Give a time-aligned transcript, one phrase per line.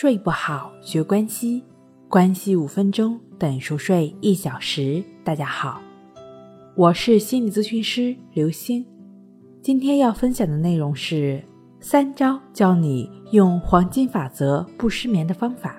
[0.00, 1.62] 睡不好，学关系，
[2.08, 5.04] 关系五分钟等于熟睡一小时。
[5.22, 5.78] 大家好，
[6.74, 8.82] 我是心理咨询师刘星。
[9.60, 11.44] 今天要分享的内容是
[11.80, 15.78] 三招教你用黄金法则不失眠的方法。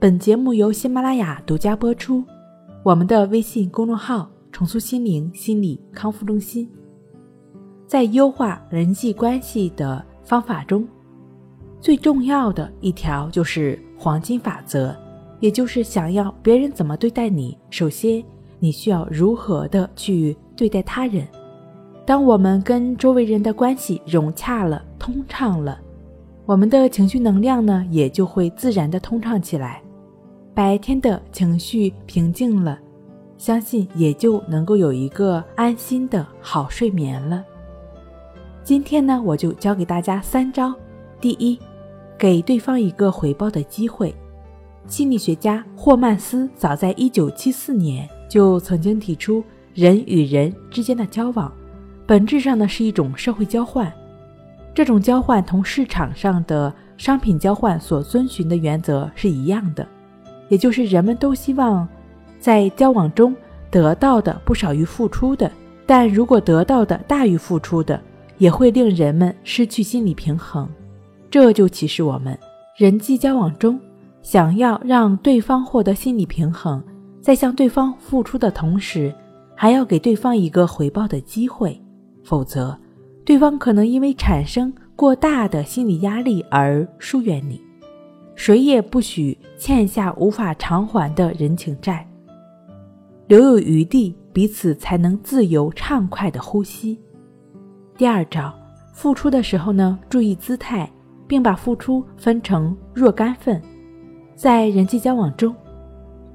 [0.00, 2.24] 本节目由喜马拉雅独家播出。
[2.82, 6.68] 我们的微信公众号“重塑心灵心理康复中心”
[7.86, 10.84] 在优化人际关系的方法中。
[11.84, 14.96] 最重要的一条就是黄金法则，
[15.38, 18.24] 也就是想要别人怎么对待你，首先
[18.58, 21.28] 你需要如何的去对待他人。
[22.06, 25.78] 当我们跟周围人的关系融洽了、通畅了，
[26.46, 29.82] 我们的情绪能量呢也就会自然的通畅起来。
[30.54, 32.78] 白天的情绪平静了，
[33.36, 37.44] 相信也就能够有一个安心的好睡眠了。
[38.62, 40.72] 今天呢，我就教给大家三招，
[41.20, 41.58] 第一。
[42.18, 44.14] 给对方一个回报的机会。
[44.86, 51.50] 心理学家霍曼斯早在1974年就曾经提出，人与人之间的交往，
[52.06, 53.92] 本质上呢是一种社会交换。
[54.74, 59.86] 这种交换同市场上的商品交换所遵循的原则是一样的，
[60.48, 61.88] 也就是人们都希望
[62.38, 63.34] 在交往中
[63.70, 65.50] 得到的不少于付出的。
[65.86, 68.00] 但如果得到的大于付出的，
[68.36, 70.68] 也会令人们失去心理平衡。
[71.34, 72.38] 这就启示我们，
[72.76, 73.76] 人际交往中，
[74.22, 76.80] 想要让对方获得心理平衡，
[77.20, 79.12] 在向对方付出的同时，
[79.56, 81.82] 还要给对方一个回报的机会，
[82.22, 82.78] 否则，
[83.24, 87.60] 对方可能因为产生过大的心理压力而疏远你。
[88.36, 92.08] 谁也不许欠下无法偿还的人情债，
[93.26, 96.96] 留有余地，彼此才能自由畅快的呼吸。
[97.98, 98.54] 第二招，
[98.92, 100.88] 付出的时候呢，注意姿态。
[101.26, 103.60] 并把付出分成若干份，
[104.34, 105.54] 在人际交往中，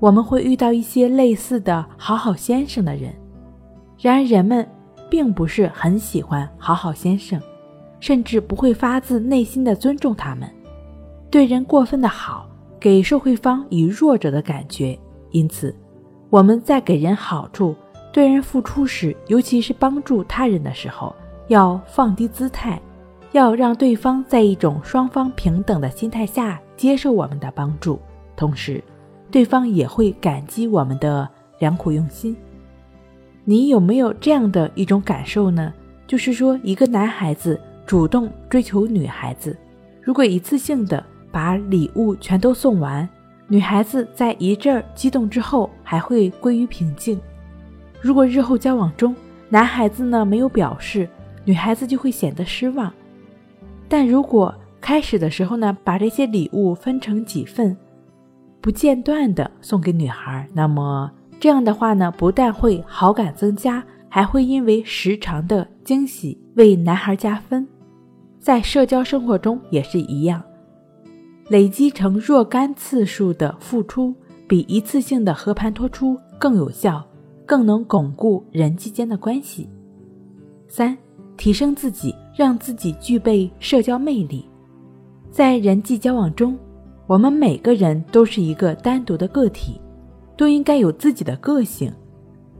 [0.00, 3.14] 我们会遇到一些类似的好好先生的人。
[3.98, 4.66] 然而，人们
[5.10, 7.40] 并不是很喜欢好好先生，
[8.00, 10.48] 甚至不会发自内心的尊重他们。
[11.30, 14.98] 对人过分的好，给受贿方以弱者的感觉。
[15.30, 15.74] 因此，
[16.30, 17.74] 我们在给人好处、
[18.12, 21.14] 对人付出时，尤其是帮助他人的时候，
[21.48, 22.80] 要放低姿态。
[23.32, 28.00] 要让对方在一种双方平等的心态下接受我们的帮助，
[28.34, 28.82] 同时，
[29.30, 31.28] 对方也会感激我们的
[31.58, 32.36] 良苦用心。
[33.44, 35.72] 你有没有这样的一种感受呢？
[36.06, 39.56] 就是说，一个男孩子主动追求女孩子，
[40.00, 43.06] 如果一次性的把礼物全都送完，
[43.46, 47.20] 女孩子在一阵儿激动之后还会归于平静。
[48.00, 49.14] 如果日后交往中，
[49.50, 51.08] 男孩子呢没有表示，
[51.44, 52.92] 女孩子就会显得失望。
[53.88, 57.76] 但如果开始的时候呢，把这些礼物分成几份，
[58.60, 61.10] 不间断的送给女孩，那么
[61.40, 67.66] 这样的话呢，不但会好感增加，还会因为时常的惊喜为男孩加分。
[68.38, 70.42] 在社交生活中也是一样，
[71.48, 74.14] 累积成若干次数的付出，
[74.46, 77.04] 比一次性的和盘托出更有效，
[77.44, 79.68] 更能巩固人际间的关系。
[80.68, 80.96] 三。
[81.38, 84.44] 提升自己，让自己具备社交魅力。
[85.30, 86.58] 在人际交往中，
[87.06, 89.80] 我们每个人都是一个单独的个体，
[90.36, 91.90] 都应该有自己的个性。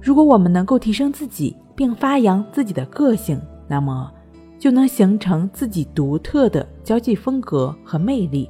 [0.00, 4.10] 如果我们能够提升自己，并发扬自己的个性，那么
[4.58, 8.48] 就能形成自己独特的交际风格和魅力。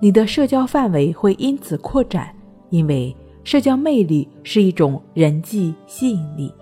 [0.00, 2.34] 你的社交范围会因此扩展，
[2.70, 3.14] 因为
[3.44, 6.52] 社交魅力是一种人际吸引力。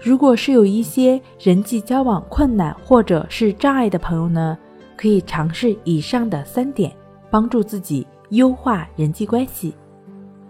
[0.00, 4.56] 如果是有一些人际交往困难或者是障碍的朋友呢，
[4.96, 6.94] 可以尝试以上的三点，
[7.30, 9.74] 帮助自己优化人际关系。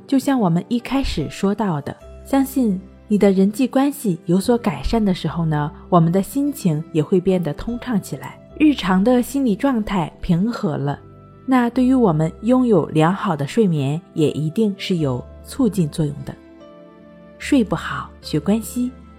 [0.07, 10.99] 就像我们一开始说到的，相信你的人际关系有所改善的时候呢，我们的心情也会变得通畅起来，日常的心理状态平和了，
[11.47, 16.35] 那对于我们拥有良好的睡眠也一定是有促进作用的。
[17.39, 18.91] 睡不好学关系。